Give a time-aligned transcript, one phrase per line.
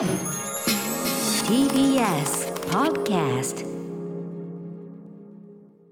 [0.00, 0.08] TBS
[2.70, 3.66] Podcast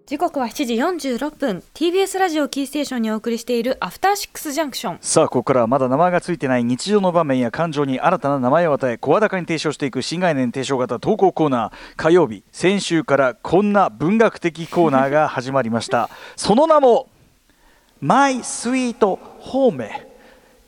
[0.07, 1.63] 時刻は7時46分。
[1.75, 4.99] TBS ラジオキーステーションにお送りしているアフターシックスジャンクション。
[5.03, 11.73] さあここからはまだ名前がついてない日常の場面や感情に新たな名前を与え声高に提唱していく新概念提唱型投稿コーナー。
[11.97, 16.09] 火曜日先週からこんな文学的コーナーが始まりました。
[16.35, 17.11] その名も
[18.01, 20.07] 「マイスイートホーメ」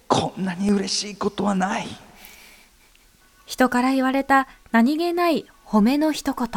[0.08, 1.86] こんなに嬉しいことはない。
[3.50, 6.48] 人から言われた何気ない褒めの一言。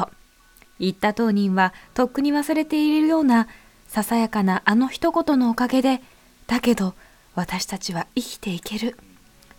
[0.79, 3.47] 言った当人はとっくに忘れているような
[3.87, 6.01] ささやかなあの一言のおかげで
[6.45, 6.93] だけど
[7.33, 8.95] 私たちは生きていける。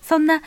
[0.00, 0.42] そんな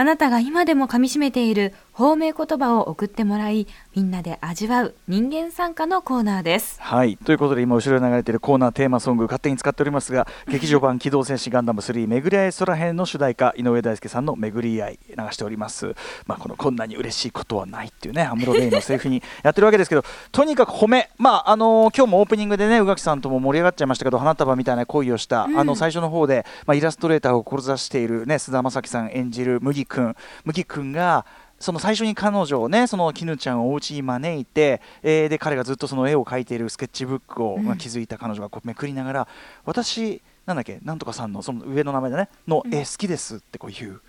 [0.00, 3.66] あなたが今でも噛みしめている褒め言葉を送ってもらい
[3.96, 6.80] みんなで味わう人間参加のコーナーです。
[6.80, 7.16] はい。
[7.16, 15.96] ということで今後ろに流れているコーナーテーマソング勝手に使っておりますが 劇場版「機動戦士ガンダム3巡り合い空編」の主題歌井上大輔さんの「巡り合い」流しております、
[16.28, 21.10] まあ、このこんなに嬉しいことはないっていうね安室レイのセリフにやってるわけですけど とにかく褒め。
[21.18, 31.26] まああの今日もオープニングでね宇垣さんとも盛り上がっちゃいましたけど花束みたいな恋をした、あの最初の方で、まあ、イラストレーターを志しているね菅田将暉さん演じる麦君麦君が
[31.58, 39.28] その最初に彼女をねその絹ちゃんをお家に招いて、えーで彼がずっとその絵を描いているスケッチブックを、まあ、気づいた彼女がこうめくりながら
[39.64, 44.00] 私なんだっけなんとかさんのその上の名前だねの、え好きですってこう言う。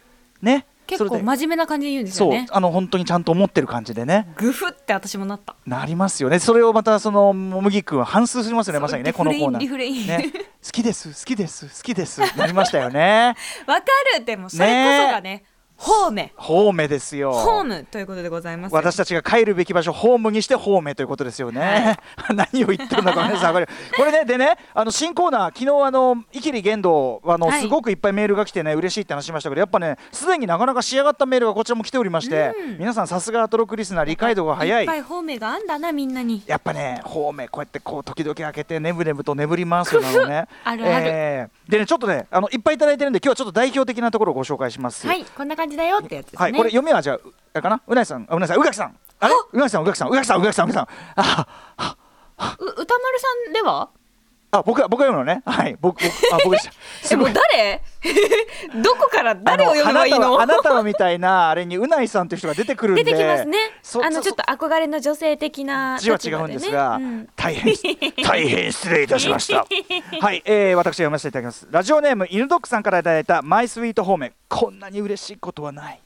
[0.42, 0.66] ね。
[0.88, 4.34] 結構真面目な感じで言うんですそうよねあの本当にちゃんと思ってる感じでね。
[4.38, 5.56] グフって私もなった。
[5.66, 6.40] なりますよね。
[6.40, 9.62] それをまたその麦君は反芻しますよねまさにねこのコーナー。
[9.62, 10.08] リフレイン。
[10.08, 10.32] ね。
[10.66, 13.36] 好きです好きです好きです なりましたよね。
[13.68, 13.86] わか
[14.18, 14.26] る。
[14.26, 15.44] でもそれこそがね
[15.80, 16.34] ホーメ。
[16.36, 17.32] ホーメですよ。
[17.32, 18.76] ホームということでございます。
[18.76, 21.98] 私たちが帰るべき場所ホームにしてホームということですよね、
[22.36, 27.62] 何を言ってるのか皆さん分かるこれねでねあの新コーナー昨日あのイキリ言動あの、はい。
[27.62, 32.78] すごくいっぱいメールが来てね嬉しいって話しましたけどやっぱねすでになかなか仕上がったメールがこちらも来ておりまして、うん。
[32.78, 34.84] 皆さんさすがアトロクリスナー理解度が早い。
[34.84, 36.44] いっぱいホーメがあんだなみんなに。
[36.46, 40.46] やっぱね、方面こうやってこう時々開けて眠々と眠りますよなのね。
[40.66, 41.06] あるある。
[41.08, 45.06] えーでねちょっとねあのいっぱいいただいてるんで今日はちょっと代表的なところをご紹介します。
[45.08, 46.38] はいこんな感じだよってやつね。
[46.38, 47.20] はい、これ読みはじゃ
[47.54, 47.82] あかな？
[47.88, 48.28] うなぎさん。
[48.30, 48.62] あうなぎさん。
[48.62, 48.98] 宇垣さん。
[49.20, 49.34] あれ？
[49.52, 50.10] うなぎさん宇垣さん。
[50.10, 50.88] 宇垣さん宇垣さん宇垣さん。
[51.16, 51.48] あ
[52.60, 53.90] う歌丸さんでは？
[54.52, 55.44] あ僕は僕が読むのね。
[55.46, 55.78] はい。
[55.80, 56.72] 僕僕あ僕でした。
[57.14, 57.32] えもすごい。
[57.32, 57.82] う誰？
[58.82, 59.36] どこから？
[59.36, 60.42] 誰を読めばいいの？
[60.42, 63.04] あなたはみたいなあれにうないさんという人が出てくるんで。
[63.04, 63.58] 出てきますね。
[64.04, 67.00] あのちょっと憧れの女性的な字は違うんですが、
[67.36, 67.74] 大変
[68.26, 69.66] 大変失礼いたしました。
[70.20, 71.68] はい、えー、私が読ませていただきます。
[71.70, 74.34] ラジオネーム犬ドッグさんからいただいたマイスイート方面。
[74.48, 76.02] こんなに嬉しいことはない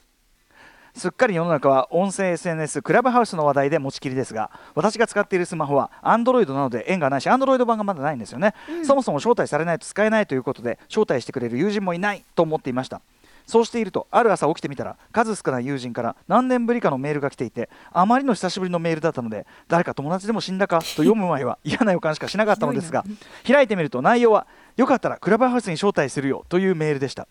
[0.94, 13.00] すっかり世の中は音声 SNS クラブハウスの話題で持ちきりですが私が使っているスマホは Android なので縁がないし Android 版がまだないんですよね、そもそも招待されないと使えないということで招待してくれる友人もいないと思っていました。
[13.46, 23.04] そうしているとある朝起きてみたら数少ない友人から何年ぶりかのメールが来ていてあまりの久しぶりのメールだったので誰か友達でも死んだかと読む前は嫌な予感しかしなかったのですが
[23.46, 24.46] 開いてみると内容は
[24.78, 27.28] よかったらクラブハウスに招待するよというメールでした。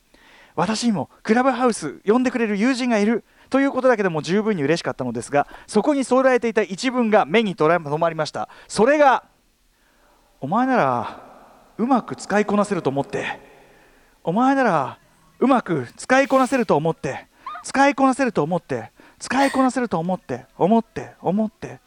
[0.56, 8.50] 私にもクラブハウス呼んでくれる友人がいるということだけでも十分に嬉しかったのですがそこに添えられていた一文が目に留まりました。
[8.68, 9.26] それが
[10.40, 11.24] お前なら
[11.78, 13.40] うまく使いこなせると思って。
[14.24, 15.00] お前なら
[15.40, 17.28] うまく使いこなせると思って。
[17.64, 18.92] 使いこなせると思って。
[19.20, 20.46] 使いこなせると思って。
[20.58, 21.80] 思って思って。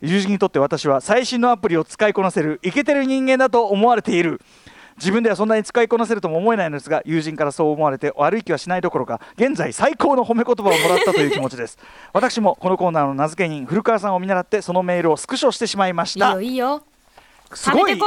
[0.00, 4.40] 友人にとって私は最新のアプリを使いこなせるイケてる人間だと思われている。
[5.02, 11.76] 自分ではそんなに使いこなせるとも思えないのですが友人からそう思われて悪い気はしないどころか現在最高の褒め言葉をもらったという気持ちです。
[12.12, 16.84] 私もこのコーナーの名付け人古川さんを見習ってそのメールをスクショしてしまいましいいたよいいよ。
[17.52, 18.00] すごい。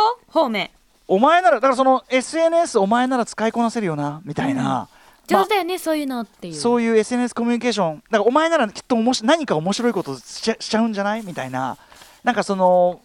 [1.08, 4.88] お前ならだからその SNS お前なら使いこなせるよなみたいな、
[5.28, 6.54] 上手だよね、そういうのっていう。
[6.56, 8.04] そういう SNS コミュニケーション。
[8.10, 11.24] だからお前ならきっとおもし何か面白いことしちゃしちゃうんじゃない？
[11.24, 11.78] みたいな。
[12.24, 13.02] なんかその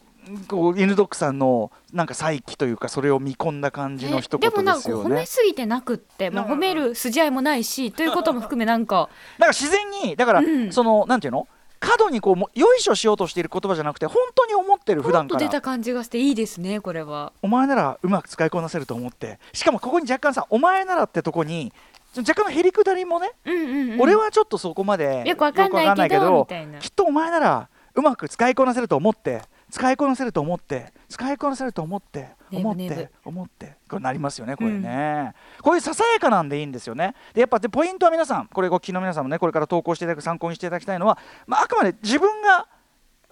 [0.49, 5.27] こう犬ドックさんのなんか再起というかそれを見込んだ感じの一言でもなんですよねか褒め。
[5.27, 9.09] すぎてなくって、まあ、褒める筋合いもないしということも含めなんか。
[9.39, 10.73] なんか自然にだから、うん。
[10.73, 11.47] そのなんていうの？
[11.79, 15.41] 過度にこうもよいしょしようとしている言葉じゃなくて本当に思ってる普段から。
[15.41, 17.33] 出た感じがしていいですねこれは。
[17.41, 19.39] お前ならうまく使いこなせると思って。
[19.55, 21.73] しかもここに若干さお前ならってとこに
[22.17, 26.47] 若干のへりくだりもね、うんうん、うん、俺はちょっとそこまでよくわかんないけど
[26.81, 33.77] きっとお前ならうまく使いこなせると思って使いこなせると思って使いこなせると思って思って思って。
[33.89, 37.15] これなりますよねこれね、こういうささやかなんでいいんですよね。
[37.35, 42.69] でやっぱでポイントは皆さんこれご聞きの皆さんもねこれから投稿していただく参考にしていただきたいのは、まあ、あくまで自分が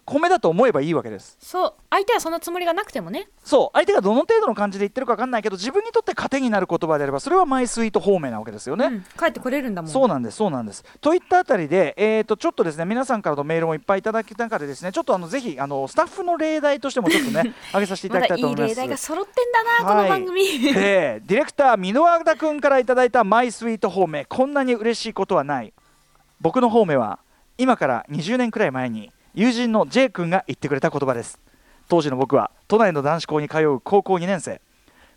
[0.08, 1.36] 褒めだと思えばいいわけです。
[1.38, 1.74] そう。
[1.90, 3.28] 相手はそのつもりがなくてもね。
[3.44, 3.70] そう。
[3.74, 9.90] 相手がどの程度の感じで言ってるか分かんないけど自分にとって糧になる言葉であればそれはマイスイート方面なわけですよね、うん、帰ってこれるんだもん。
[9.90, 10.82] そうなんです、そうなんです。
[11.00, 14.92] といったあたりで、えー、とちょっとですね皆さんからのメールもいっぱいいただき中でですね。
[14.92, 18.70] ちょっとあのぜひあのスタッフの例題としてもちょっとね 上げさせていたまだだきたいと思います。
[18.70, 19.96] いい例題が揃ってんだな、はい。
[19.96, 20.42] この番組。
[20.74, 25.74] えーディレクター箕輪田君からいただいたマイスイート方面こんなに嬉しいことはない。
[26.40, 27.18] 僕の方面は
[27.58, 31.38] 今から20年くらい前に友人の J 君が言ってくれた言葉です。
[31.88, 34.60] 当時の僕は都内の男子校に通う高校2年生。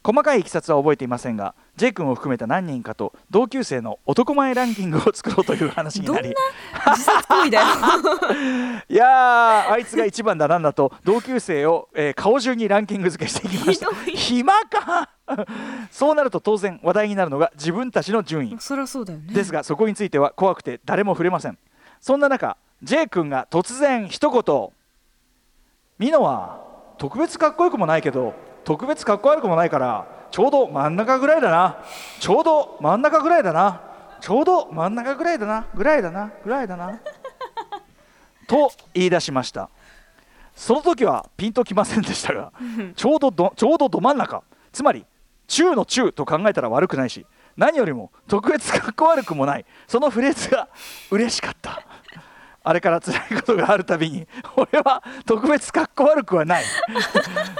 [0.04, 6.36] 細かいいきさつは覚えていませんが J 君を含めた何人かと同級生の男前ランキングを作ろうという話にどんななり
[6.88, 7.66] 自殺行為だよ。
[8.90, 13.90] いやーあいつが一番だなんだと同級生を、えー顔順にランキング付けしていきました。
[14.16, 15.10] 暇か？
[15.92, 18.58] そうなると当然話題になるのが自分たちの順位。
[18.60, 19.32] そりゃそうだよね。
[19.34, 21.60] ですがそこについては怖くて誰も触れません。
[22.00, 24.70] そんな中 J 君が突然一言
[26.00, 26.62] 「ミノは
[26.98, 28.34] 特別かっこよくもないけど
[28.64, 31.84] 特別かっこ悪くもないからちょうど真ん中ぐらいだな。
[32.20, 33.82] ちょうど真ん中ぐらいだな。
[34.22, 35.68] ちょうど真ん中ぐらいだな。
[35.76, 36.32] ぐらいだな。
[36.44, 37.00] ぐらいだな」
[38.48, 39.70] と言い出しました。
[40.56, 42.52] その時はピンときませんでしたが
[42.96, 44.42] ちょうどどちょうどど真ん中。
[44.72, 45.06] つまり
[45.48, 47.26] 中の中と考えたら悪くないし
[47.58, 49.66] 何よりも特別かっこ悪くもない。
[49.88, 50.70] そのフレーズが
[51.10, 51.84] 嬉しかった。
[52.64, 56.64] あれから辛いことがあるたびに俺は特別かっこ悪くはない。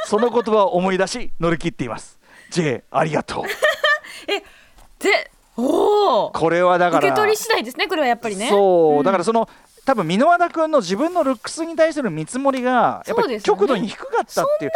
[0.06, 2.20] その言葉を思い出し乗り切っています。
[2.52, 3.44] J ありがとう。
[5.00, 8.50] ぜおおこれはだから受け取り次第ですねこれはやっぱりね。
[8.50, 9.04] そう、ん。
[9.04, 9.50] だからその
[9.86, 14.72] 多分箕輪田君の自分のルックスに対する見積もりがやっぱり極度に低かったっていう。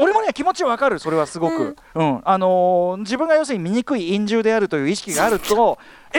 [0.00, 2.20] 俺もね気持ちわかるそれはすごく、うん。
[2.24, 5.78] あのー自分が要するに醜い陰獣であるという意識があると
[6.14, 6.18] え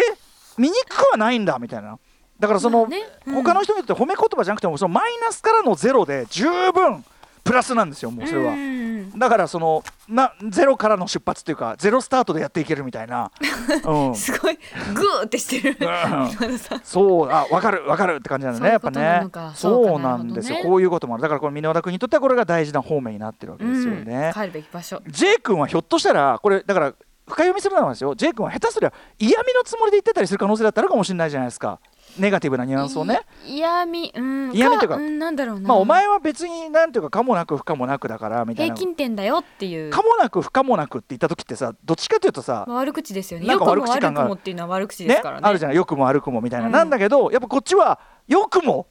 [0.58, 1.98] 醜くはないんだみたいな
[2.40, 3.04] だからその、まあね。
[3.28, 3.34] うん。
[3.36, 7.04] 他の人にとって褒め言葉じゃなくてもそのマイナスからのゼロで十分
[7.44, 8.54] プラスなんですよもうそれは。
[8.54, 13.32] うんだからそのなゼロからの出発っていうかゼロスタートでやっていけるみたいな、
[13.86, 14.58] うん、すごい。
[14.94, 15.78] グーってしてる。
[15.80, 16.60] うん。
[16.84, 19.28] そうあ分かる分かるって感じなんだねやっぱね。
[19.56, 20.64] そうなんですよ、ね。
[20.64, 21.24] こういうこともある。
[21.24, 25.02] だからこの箕輪田君にとってはこれが大事な方面になってるわけですよね、帰るべき場所。
[25.08, 26.94] J 君はひょっとしたらこれだから
[27.28, 28.16] 深読みするのはですよ。
[28.16, 31.80] J 君は下手すりゃ嫌味のつもりで言ってたりする可能性だってあるかもしれないじゃないですか
[32.18, 33.22] ネガティブなニュアンスをね。
[33.46, 34.52] 嫌味うん。
[34.54, 34.98] 嫌味というか。
[34.98, 35.70] んなんだろうな。
[35.70, 39.92] まあお前は別になんていうか可もなく不可もなくだからみたい平な均点だよっていう。
[39.92, 43.48] 可もなく不可もなくって言った時ってさどっちかというとさまあ悪口ですよね。
[43.48, 45.48] なんか良くも悪口感が悪くもっていうのは悪口ですからね。
[45.48, 45.78] あるじゃない。
[45.78, 46.72] 良くも悪くもみたいな、うん。
[46.72, 48.88] なんだけどやっぱこっちは良くも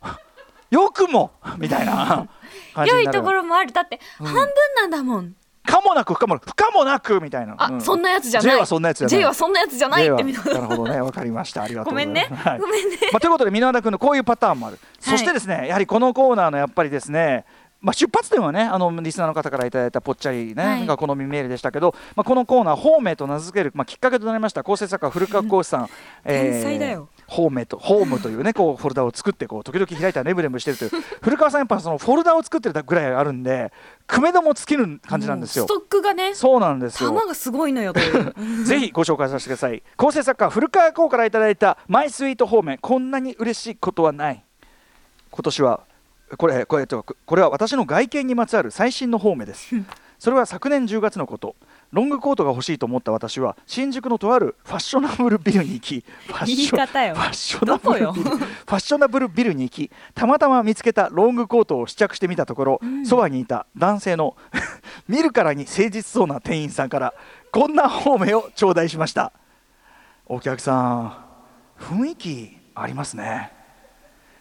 [0.71, 2.29] 良くもみたいな
[2.75, 3.73] 感じになる 良いところもある。
[3.73, 5.35] だって半分なんだもん
[5.69, 7.81] かもなく不可もなく不可もなくみたいな、あ、うん。
[7.81, 8.53] そんなやつじゃない。
[8.53, 9.19] J はそんなやつじゃない。
[9.19, 10.43] J はそんなやつじゃないってみんな。
[10.43, 11.01] なるほどね。
[11.01, 11.63] わかりました。
[11.63, 12.29] ありがとうごめんね。
[12.33, 12.59] はい。
[12.59, 12.97] ごめんね。
[13.13, 17.45] まあ、ということで箕輪田君のこういうパターンもある、そしてですねやはりこのコーナーのやっぱりですね
[17.81, 20.87] まあ、出発点はねあのリスナーの方からいただいたぽっちゃりね、はい。
[20.87, 25.89] が好みメールでしたけど、まあ、このコーナー「方面」と名付ける、まあ、きっかけとなりました構成作家古川浩司さん、
[26.25, 30.91] 天才だよホームとホームというねこうフォルダを作ってこう時々開いたらネブネブしてるという
[31.21, 33.71] 古川さんやっぱそのフォルダを作ってるぐらいあるんで
[34.07, 35.67] 組めども尽きる感じなんですよ。
[35.67, 35.69] ス。
[35.69, 37.11] トックがねそうなんですよ。
[37.11, 38.35] 玉がすごいのよという。
[38.65, 39.83] ぜひご紹介させてください。
[39.97, 44.43] 構成作家古川光からいただいたマイスイート方面こんなに嬉しいことはない。
[45.31, 45.81] 今年は
[46.39, 49.75] これこれとこれは私の外見にまつわる最新の方面です。
[50.19, 51.57] それは昨年10月のこと
[51.91, 57.15] ロングコートが欲しいと思った私は新宿のとあるファッショナブルビルに行きファッショ言い方よ。
[57.15, 64.37] ファッショナブルビル ファッショナブルビルに行きたまたま見つけたロングコートを試着してみたところ、そばにいた男性の
[65.09, 67.15] 見るからに誠実そうな店員さんから
[67.51, 69.33] こんな方面を頂戴しました。
[70.27, 71.17] お客さん
[71.81, 73.53] 雰囲気ありますね。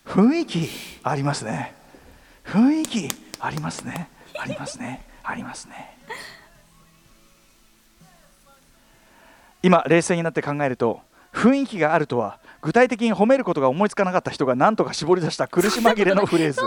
[0.05, 0.69] 雰囲気
[1.03, 1.73] ありますね。
[2.45, 4.09] 雰囲気ありますね。
[4.37, 5.05] ありますね。
[5.23, 5.97] ありますね
[9.67, 11.01] 今冷静になって考えると
[11.33, 16.61] 雰囲気があるとは具体的に褒めることが思いつかなかった人が何とか絞り出した苦し紛れのフレーズ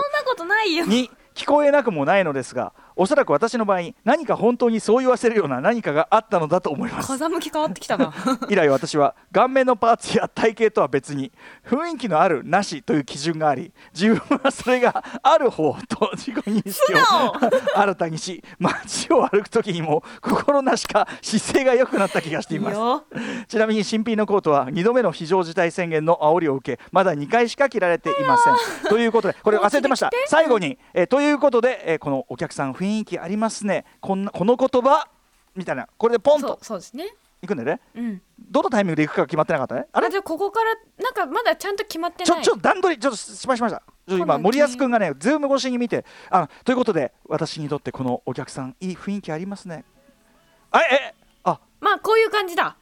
[0.87, 7.07] に聞こえなくもないのですがおそらく私の場合何か本当にそう言わせるような何かがあったのだと思います。
[7.07, 8.13] 風向き変わってきたな。
[8.49, 11.31] 以来私は顔面のパーツや体型とは別に
[11.67, 16.97] 雰囲気のあるなしという基準があり自分はそれがある方と自己認識を
[17.75, 22.77] 新たにし街を歩く時にも心なしか姿勢が良くなった気がしています。
[23.47, 28.55] ちなみに新品のコートは2度目の非常事態宣言の煽りを受けまだ2回しか着られていません。
[28.89, 30.09] ということでこれ忘れてました。
[30.27, 33.85] 最後に、えーということで、えーこのお客さん雰囲気ありますね。
[33.99, 35.07] こんなこの言葉？
[35.55, 35.87] みたいな。
[35.97, 36.57] これでポンと。
[36.61, 37.13] そうですね。
[37.43, 37.81] いくんだよね。
[37.95, 38.21] うん。
[38.39, 39.85] どのタイミングで行くか決まってなかったね？
[39.91, 40.07] あれ？
[40.07, 40.73] あじゃあここから
[41.03, 42.43] なんかまだちゃんと決まってない。
[42.43, 43.83] ちょちょ段取りちょっと失敗しました。
[44.07, 49.85] 今森保君がねズーム越しに見てあということで私にとってこのお客さんいい雰囲気ありますね。
[50.71, 51.13] あえ？
[51.43, 51.59] あ。
[51.79, 52.77] まあこういう感じだ。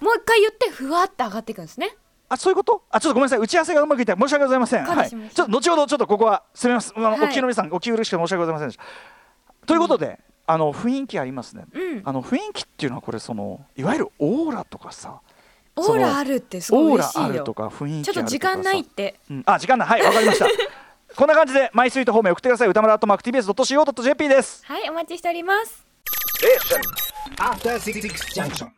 [0.00, 1.96] もう一回言ってふわって上がっていくんですね。
[2.28, 2.82] あそういうこと？
[2.90, 3.38] あちょっとごめんなさい。
[3.38, 4.84] 打ち合わせがうまくいって申し訳ございません。
[4.84, 5.08] はい。
[5.08, 8.82] ちょっと後ほどちょっとここはすみません、あのはいお聞きの皆さんお気苦しくて申し訳ございませんでした
[9.66, 11.64] ということで、あの雰囲気ありますね。
[11.72, 12.02] うん。
[12.04, 15.20] あの雰囲気っていうのはこれそのいわゆるオーラとかさ。
[15.76, 17.22] オーラあるってすごいオー嬉しいよ。
[17.28, 19.20] ラあるとか雰囲気ちょっと時間ないって。
[19.30, 19.88] うん、あ時間ない。
[19.88, 20.46] はいわかりました。
[21.16, 22.68] こんな感じでマイスイート方面送ってください。
[22.68, 24.64] 歌丸アットマーク TBS.CO.JP です。
[24.66, 25.86] はいお待ちしております。
[28.34, 28.68] Junction.